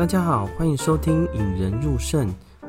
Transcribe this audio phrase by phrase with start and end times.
[0.00, 2.26] 大家好，欢迎收听《引人入胜》，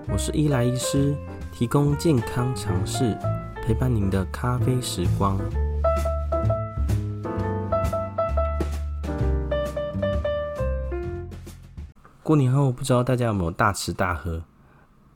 [0.10, 1.16] 我是伊莱医师，
[1.50, 3.18] 提供健康常识，
[3.64, 5.40] 陪伴您的咖啡时光。
[12.22, 14.44] 过年后，不知道大家有没有大吃大喝？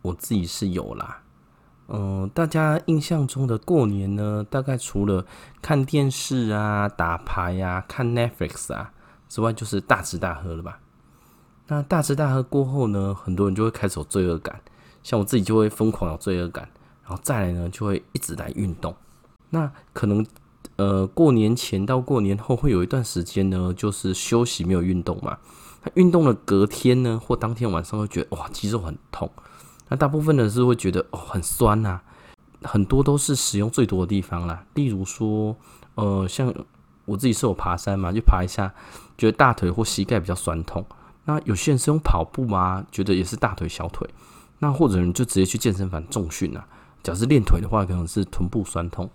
[0.02, 1.22] 我自己是有啦。
[1.90, 5.26] 嗯、大家印象中的过年呢，大概除了
[5.62, 8.94] 看电视啊、打牌啊、看 Netflix 啊
[9.28, 10.80] 之外，就是大吃大喝了吧？
[11.68, 14.62] 那大吃大喝过后呢，很多人就会开始有罪恶感，
[15.02, 16.70] 像我自己就会疯狂有罪恶感，
[17.04, 18.96] 然后再来呢，就会一直来运动。
[19.50, 20.26] 那可能
[20.78, 25.38] 呃，过年前到过年后会有一段时间呢，就是休息没有运动嘛。
[25.84, 29.30] 那运动的隔天呢，或当天晚上会觉得哇，肌肉很痛。
[29.88, 32.02] 那大部分的是会觉得哦，很酸呐，
[32.64, 34.66] 很多都是使用最多的地方啦。
[34.74, 35.56] 例如说，
[35.96, 36.54] 呃，像
[37.06, 38.74] 我自己是有爬山嘛，就爬一下，
[39.18, 40.86] 觉得大腿或膝盖比较酸痛。
[41.28, 44.08] 那有些人是用跑步啊，觉得也是大腿、小腿。
[44.60, 46.68] 那或者你就直接去健身房重训啊。
[47.02, 49.10] 假设练腿的话，可能是臀部酸痛。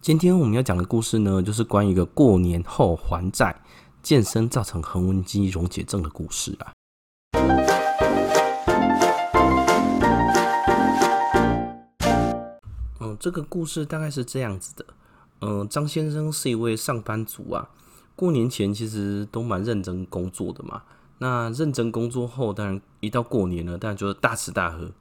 [0.00, 3.60] 今天我们要讲的故事呢，就是关于一个过年后还债、
[4.02, 6.72] 健身造成横纹肌溶解症的故事啊。
[13.00, 14.86] 嗯，这个故事大概是这样子的。
[15.40, 17.68] 嗯，张先生是一位上班族啊，
[18.14, 20.82] 过年前其实都蛮认真工作的嘛。
[21.18, 24.92] 那认真工作后，当然一到过年了，当然就是大吃大喝。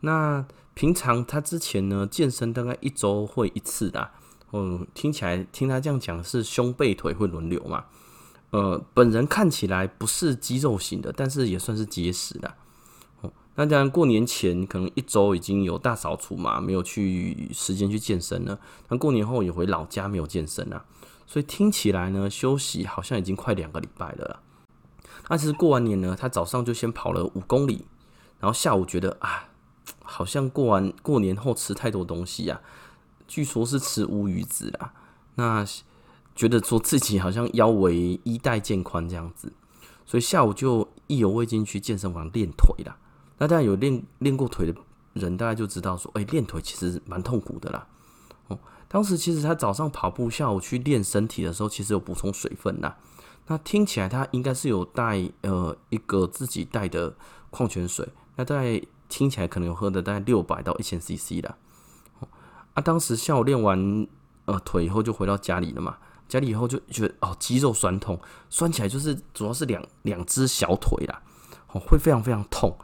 [0.00, 4.10] 那平常他之前呢，健身大概一周会一次的。
[4.52, 7.84] 嗯，听起来听他这样讲是胸背腿会轮流嘛。
[8.50, 12.52] 呃，本人看起来不是肌肉型的，但是也算是结实的。
[13.20, 18.58] 哦，那当然过年前可能一周已经有大扫除嘛，没有去时间去健身了。
[18.88, 20.84] 那过年后也回老家没有健身了，
[21.26, 24.40] 所以听起来呢，休息好像已经快两个礼拜了。
[25.30, 27.86] 那其实过完年呢，他早上就先跑了五公里，
[28.40, 29.48] 然后下午觉得啊，
[30.02, 32.66] 好像过完过年后吃太多东西呀、啊，
[33.28, 34.92] 据说是吃乌鱼子啦，
[35.36, 35.64] 那
[36.34, 39.52] 觉得说自己好像腰围衣带渐宽这样子，
[40.04, 42.96] 所以下午就意犹未尽去健身房练腿啦。
[43.38, 44.74] 那当然有练练过腿的
[45.12, 47.86] 人，大家就知道说，哎、欸，练腿其实蛮痛苦的啦。
[48.48, 48.58] 哦，
[48.88, 52.96] 当时其实他早上跑步，下午去练身体的时候，其实有补充水分啦。
[53.46, 57.14] 那听起来他应该是有带呃一个自己带的
[57.50, 61.56] 矿泉水，那大概听起来可能有喝的大概六百到一千 CC 啦。
[62.74, 64.06] 啊，当时下午练完
[64.44, 71.20] 呃腿以后就回到家里了嘛，家里以后就觉得哦肌肉酸痛，酸起来就是主要是两两只小腿啦，
[71.72, 72.78] 哦会非常非常痛，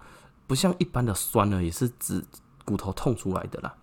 [0.48, 2.24] 不像一般的酸呢，也是指
[2.64, 3.76] 骨头痛出来的啦。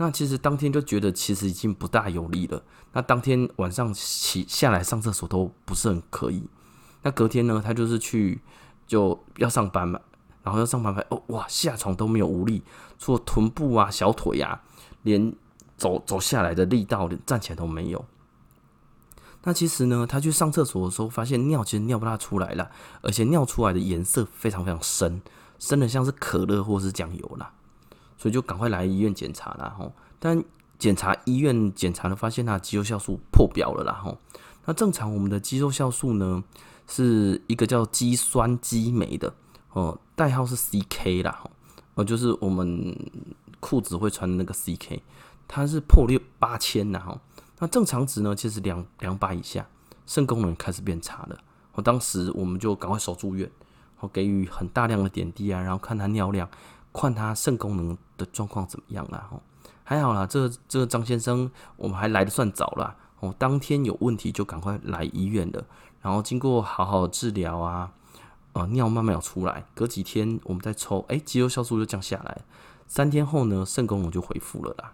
[0.00, 2.62] 那其实当天就觉得其实已经不大有力了。
[2.94, 6.42] 那当天晚上起下来上厕所都不是很可以。
[7.02, 8.40] 那隔天呢，他就是去
[8.86, 10.00] 就要上班嘛，
[10.42, 12.62] 然后要上班哦哇下床都没有无力，
[12.98, 14.62] 除了臀部啊、小腿啊，
[15.02, 15.36] 连
[15.76, 18.02] 走走下来的力道连站起来都没有。
[19.42, 22.70] 那其实呢，他去上厕所的时候发现尿其实尿不大出来了，
[23.02, 25.20] 而且尿出来的颜色非常非常深，
[25.58, 27.52] 深的像是可乐或是酱油啦。
[28.20, 30.44] 所以就赶快来医院检查了吼，但
[30.78, 34.18] 检查医院检查了，发现他肌肉酵素破表了啦吼。
[34.66, 36.44] 那正常我们的肌肉酵素呢，
[36.86, 39.32] 是一个叫肌酸激酶的
[39.72, 41.50] 哦，代号是 CK 啦吼，
[41.94, 42.94] 哦就是我们
[43.58, 45.00] 裤子会穿的那个 CK，
[45.48, 47.18] 它是破六八千呐吼。
[47.58, 49.66] 那正常值呢，其实两两百以下，
[50.04, 51.38] 肾功能开始变差了。
[51.72, 53.50] 我当时我们就赶快守住院，
[54.00, 56.46] 我给予很大量的点滴啊，然后看他尿量。
[56.92, 59.28] 看他肾功能的状况怎么样啦？
[59.30, 59.40] 吼，
[59.84, 62.96] 还好啦，这这个张先生，我们还来得算早啦。
[63.20, 65.64] 哦，当天有问题就赶快来医院了，
[66.00, 67.92] 然后经过好好治疗啊，
[68.54, 72.42] 呃，尿慢慢有出来，隔几天我们再抽，哎，肌肉酵素就降下来，
[72.86, 74.92] 三天后呢，肾功能就恢复了啦。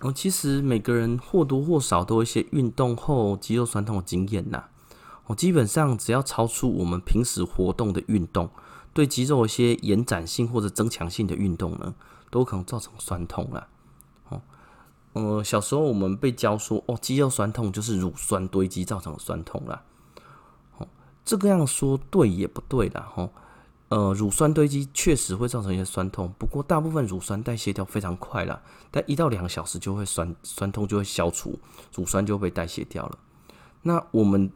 [0.00, 4.64] 哦，其实每个人或多或少都有一些运动后肌肉酸痛的经验呐。
[5.26, 8.48] 哦，基本上只要超出我们平时活动的运动。
[8.98, 11.94] 对肌肉一些延展性或者增强性的运动呢，
[12.32, 13.68] 都可能造成酸痛啦。
[14.28, 14.42] 哦，
[15.12, 19.84] 呃，小时候我们被教说，哦，肌肉酸痛就是乳酸堆积造成的酸痛啦。
[20.78, 20.88] 哦，
[21.24, 23.08] 这个样说对也不对啦。
[23.14, 23.30] 哈，
[23.90, 28.60] 呃，乳酸堆积确实会造成一些酸痛，不过大部分乳酸代谢掉非常快啦，
[28.90, 31.56] 但一到两个小时就会酸酸痛就会消除，
[31.94, 33.16] 乳酸就会被代谢掉了。
[33.82, 34.50] 那我们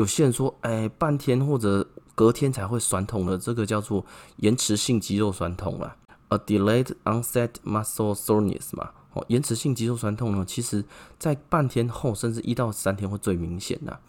[0.00, 4.02] 有些人说，哎，半天或者隔天才会酸痛的，这个叫做
[4.36, 5.94] 延迟性肌肉酸痛啦
[6.28, 8.92] ，a delayed onset muscle soreness 嘛。
[9.12, 10.82] 哦，延迟性肌肉酸痛呢，其实
[11.18, 14.00] 在半天后甚至一到三天会最明显的。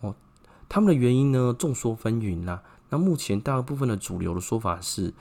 [0.00, 0.12] 哦，
[0.68, 2.60] 他们的原因呢众说纷纭啦。
[2.88, 5.14] 那目前大部分的主流的说法是，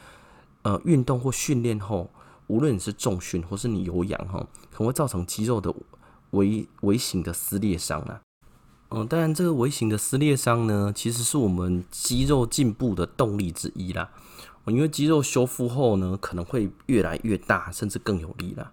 [0.63, 2.09] 呃，运动或训练后，
[2.47, 4.39] 无论你是重训或是你有氧哈，
[4.71, 5.71] 可能会造成肌肉的
[6.31, 8.21] 微微型的撕裂伤啊。
[8.89, 14.09] 嗯，当然这个微型的撕裂伤呢，其实是我们肌肉进步的动力之一啦。
[14.67, 18.71] 因为肌肉修复后呢，可能会越来越大，甚至更有力啦。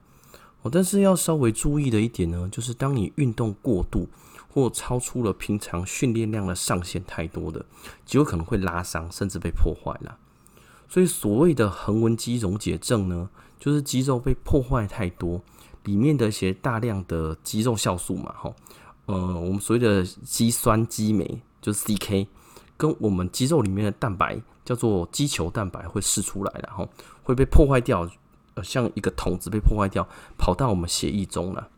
[0.63, 4.09] 哦，但是要稍微注意的一点呢，就是当你运动过度
[4.49, 7.65] 或超出了平常训练量的上限太多的，
[8.05, 10.19] 极有可能会拉伤，甚至被破坏了。
[10.89, 13.29] 所以所谓的横纹肌溶解症呢，
[13.61, 15.41] 就是肌肉被破坏太多，
[15.85, 18.53] 里面的一些大量的肌肉酵素嘛，哈，
[19.07, 22.27] 呃，我们所谓的肌酸激酶就是 CK，
[22.77, 26.89] 跟我们肌肉里面的蛋白叫做肌球蛋白会释出来，然后
[27.23, 28.09] 会被破坏掉。
[28.57, 30.07] 呃，像一个桶子被破坏掉，
[30.39, 31.71] 跑到我们血液中了。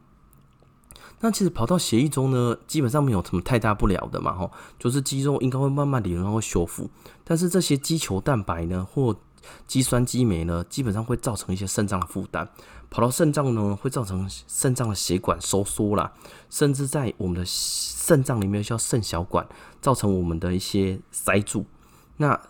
[1.20, 6.90] 那其实跑到血液中呢，基本上没有什么太大不了的嘛，吼，就是肌肉应该会慢慢的然后修复。
[7.24, 9.16] 但是这些肌球蛋白呢，或
[9.66, 12.48] 肌酸激酶呢，基本上会造成一些肾脏的负担。
[12.88, 16.12] 跑到肾脏呢，会造成肾脏的血管收缩啦，
[16.48, 19.46] 甚至在我们的肾脏里面叫肾小管，
[19.80, 21.66] 造成我们的一些塞住。
[22.16, 22.40] 那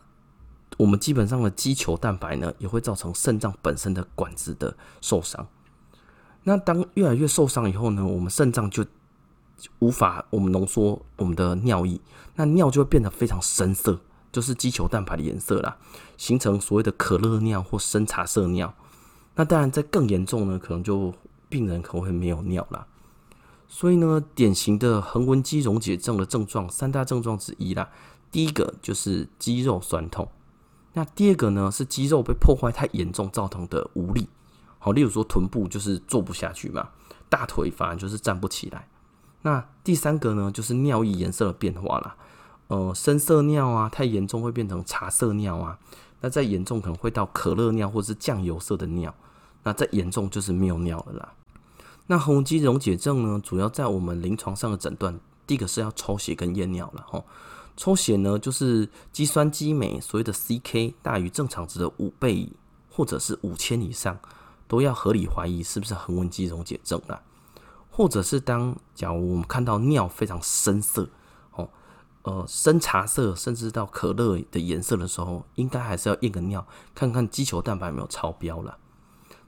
[0.77, 5.49] 我们基本上的肌球蛋白呢，也会造成肾脏本身的管子的受伤。
[6.43, 8.85] 那当越来越受伤以后呢，我们肾脏就
[9.79, 11.99] 无法我们浓缩我们的尿液，
[12.35, 13.99] 那尿就会变得非常深色，
[14.37, 15.79] 就是肌球蛋白的颜色啦，
[16.19, 18.75] 形成所谓的可乐尿或深茶色尿。
[19.35, 21.15] 那当然，在更严重呢，可能就
[21.49, 22.87] 病人可能会没有尿啦。
[23.67, 27.89] 所以呢，典型的横纹肌溶解症的症状三大症状之一啦，
[28.31, 30.29] 第一个就是肌肉酸痛。
[30.93, 34.29] 那第二个呢，是肌肉被破坏太严重造成的无力，
[34.79, 36.91] 好，例如说臀部就是坐不下去嘛，
[37.31, 38.87] 大腿反而就是站不起来。
[39.41, 42.17] 那第三个呢，就是尿液颜色的变化啦，
[42.69, 45.79] 呃，深色尿啊，太严重会变成茶色尿啊，
[46.21, 49.15] 那再严重可能会到可乐尿或者是酱油色的尿，
[49.63, 51.33] 那再严重就是没有尿了啦。
[52.09, 57.25] 那横纹肌溶解症呢，主要在我们临床上的诊断，第一个是要抽血跟验尿了吼。
[57.77, 62.49] 抽血呢，就是肌酸激酶，所谓的 CK 大于正常值的五倍，
[62.91, 64.19] 或者是五千以上，
[64.67, 67.21] 都要合理怀疑是不是横纹肌溶解症啦。
[67.91, 71.09] 或者是当假如我们看到尿非常深色，
[72.27, 78.77] 呃，深茶色，甚至到可乐的颜色的时候，应该还是要验个尿，看看肌球蛋白有没有超标了。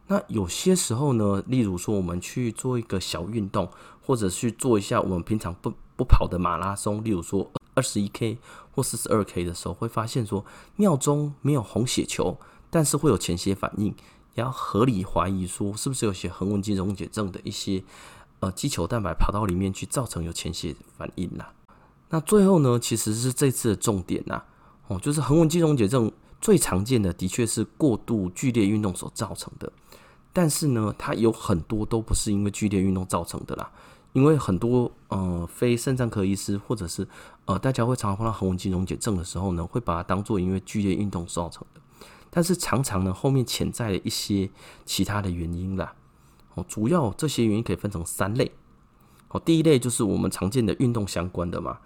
[0.07, 3.69] 那有些时候呢，例如说我们去做一个小运动，
[4.01, 7.51] 或者去做一下我们平常不不跑的马拉松，例如说。
[7.75, 8.39] 二十一 K
[8.73, 10.45] 或四十二 K 的时候，会发现说
[10.79, 12.37] 尿中没有红血球，
[12.71, 13.95] 但是会有潜血反应，
[14.35, 17.85] 也要合理怀疑说是不是有些横纹肌溶解症的一些
[18.41, 21.53] 呃肌球蛋白跑到里面去，造成有潜血反应啦。
[22.11, 24.43] 那最后呢，其实是这次的重点呐，
[24.87, 26.11] 哦，就是横纹肌溶解症
[26.41, 29.71] 最常见的的确是过度剧烈运动所造成的，
[30.33, 33.71] 但是呢，它有很多都不是因为剧烈运动造成的啦。
[34.15, 37.07] 因为很多呃非肾脏科医师或者是
[37.45, 41.81] 呃大家会常常碰到横纹肌溶解症的时候呢，会把它当做因为剧烈运动造成的，
[42.31, 44.49] 但是常常呢后面潜在的一些
[44.87, 45.93] 其他的原因啦。
[46.55, 48.51] 哦，主要这些原因可以分成三类。
[49.29, 51.79] 哦，第一类就是我们常见的运动相关的嘛，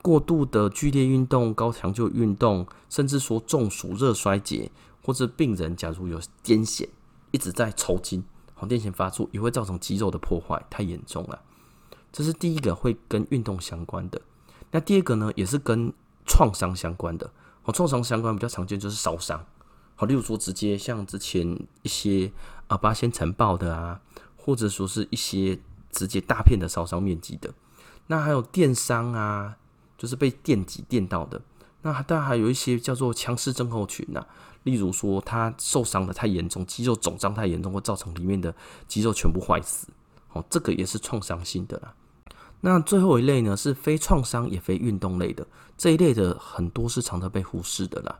[0.00, 4.70] 过度的剧烈运动、高强度运动，甚至说中暑、热衰竭，
[5.04, 6.88] 或者病人假如有癫痫，
[7.30, 8.24] 一直在抽筋，
[8.54, 11.40] 好，癫痫发作也会造成肌肉的破坏，太严重了。
[12.10, 14.22] 这是第一个会跟运动相关的，
[14.70, 15.92] 那第二个呢，也是跟
[16.24, 17.30] 创伤相关的。
[17.62, 19.44] 好，创伤相关比较常见就是烧伤，
[19.94, 21.46] 好，例如说直接像之前
[21.82, 22.32] 一些
[22.68, 24.00] 啊八仙尘爆的啊，
[24.36, 25.58] 或者说是一些
[25.90, 27.52] 直接大片的烧伤面积的。
[28.06, 29.58] 那还有电伤啊，
[29.98, 31.38] 就是被电击电到的。
[31.82, 34.24] 那当然还有一些叫做枪式症候群呐，
[34.62, 38.54] 例如说他受伤的太严重，肌肉肿胀太严重，会造成里面的
[38.86, 39.86] 肌肉全部坏死。
[40.32, 41.94] 哦，这个也是创伤性的啦。
[42.60, 48.18] 那最后一类呢，是非创伤也非运动类的，这一类的很多是常常被忽视的啦。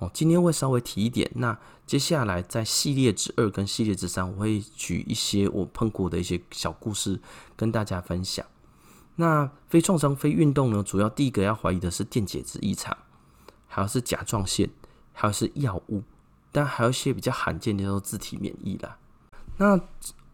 [0.00, 1.30] 哦，今天会稍微提一点。
[1.36, 1.56] 那
[1.86, 7.20] 接下来在系列之二跟系列之三，我会举一些我碰过的一些小故事
[7.56, 8.44] 跟大家分享。
[9.20, 12.96] 那非创伤非运动呢，主要第一个要怀疑的是电解质异常，
[13.66, 14.70] 还有是甲状腺，
[15.12, 16.04] 还有是药物，
[16.52, 18.96] 但还有一些比较罕见的叫做自体免疫啦。
[19.56, 19.80] 那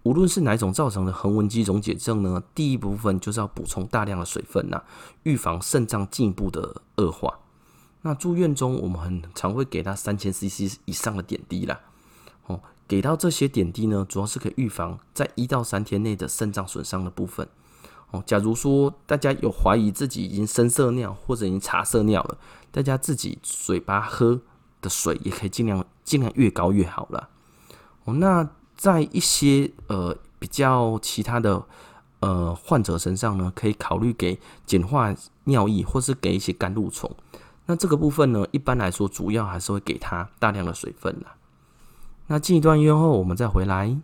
[0.03, 4.83] 无论是哪种造成的横纹肌溶解症呢，第一部分就是要补充大量的水分呐，
[5.23, 7.38] 预防肾脏进一步的恶化。
[8.03, 11.81] 那住院中我们很常会给他三千 CC 以上的点滴啦。
[12.49, 17.49] 哦，给到这些点滴呢，主要是可以预防在一到三天内的肾脏损伤的部分。
[18.14, 22.38] 哦，假如说大家有怀疑自己已经深色尿或者已经茶色尿了，
[22.71, 24.40] 大家自己嘴巴喝
[24.80, 27.28] 的水也可以尽量尽量越高越好了。
[28.04, 31.61] 哦，那在一些呃比较其他的
[32.21, 35.12] 呃患者身上呢，可以考虑给碱化
[35.44, 37.11] 尿液或是给一些甘露虫。
[37.66, 41.35] 那这个部分呢，一般来说主要还是会给他大量的水分啦。
[42.28, 43.97] 那进一段音乐后，我们再回来。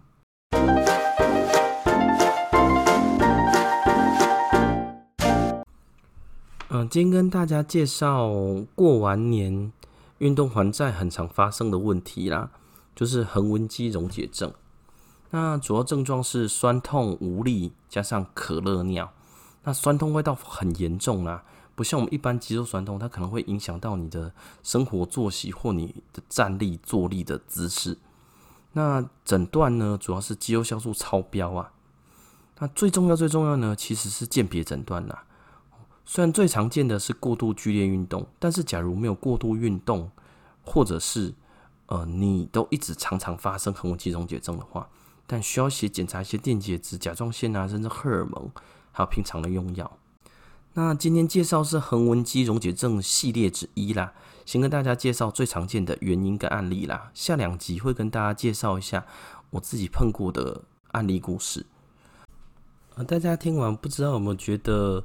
[6.72, 8.30] 嗯，今天跟大家介绍
[8.76, 9.72] 过完年
[10.18, 12.48] 运动还债很常发生的问题啦，
[12.94, 14.52] 就是横纹肌溶解症。
[15.30, 19.12] 那主要症状是酸痛无力，加上可乐尿。
[19.64, 21.42] 那酸痛会到很严重啦，
[21.74, 27.98] 不像我们一般肌肉酸痛，它可能会影响到你的生活作息或你的站立、坐立的姿势。
[28.74, 31.72] 那诊断呢，主要是肌肉酵素超标啊。
[32.60, 35.24] 那最重要、最重要呢，其实是鉴别诊断啦。
[36.12, 40.10] 虽然最常见的是过度剧烈运动，但是假如没有过度运动，
[40.64, 41.32] 或者是
[41.86, 44.88] 呃你都一直常常发生横纹肌溶解症的话，
[45.28, 48.50] 但需要写检查一些电解质、甲状腺啊，甚至荷尔蒙，
[48.90, 49.98] 还有平常的用药。
[50.74, 54.12] 那今天介绍是横纹肌溶解症系列之一啦，
[54.44, 57.12] 先跟大家介绍最常见的原因跟案例啦。
[57.14, 59.06] 下两集会跟大家介绍一下
[59.50, 61.66] 我自己碰过的案例故事。
[62.96, 65.04] 呃，大家听完不知道有没有觉得？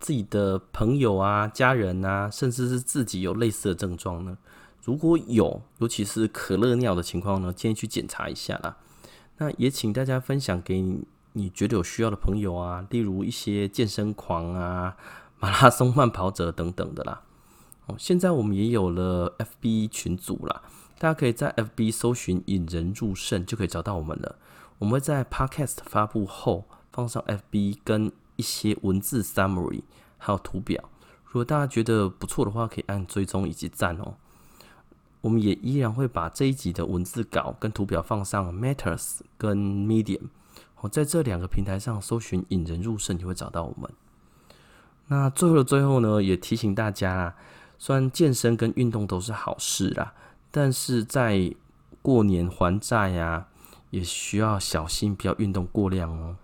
[0.00, 4.38] 自己的朋友啊、家人啊，甚至是自己有类似的症状呢？
[4.82, 8.76] 如果有，尤其是可乐尿的情况呢，建议去检查一下啦。
[9.38, 10.80] 那也请大家分享给
[11.34, 14.96] 你觉得有需要的朋友啊，例如一些健身狂啊、
[15.38, 17.22] 马拉松慢跑者等等的啦。
[17.86, 20.62] 哦，现在我们也有了 FB 群组啦，
[20.98, 24.36] 大家可以在 FB 搜寻“引人入胜”就可以找到我们了。
[24.78, 28.12] 我们会在 Podcast 发布后放上 FB 跟。
[28.38, 29.82] 一些文字 summary，
[30.16, 30.82] 还有图表。
[31.26, 34.14] 如果大家觉得不错的话，可以按追踪以及赞哦。
[35.20, 40.28] 我们也依然会把这一集的文字稿跟图表放上 Matters 跟 Medium。
[40.80, 43.90] 我在这两个平台上搜寻“引人入胜，你会找到我们。
[45.08, 47.34] 那最后的最后呢，也提醒大家啦，
[47.78, 50.14] 虽然健身跟运动都是好事啦，
[50.52, 51.52] 但是在
[52.00, 53.48] 过年还债呀，
[53.90, 56.36] 也需要小心，不要运动过量哦。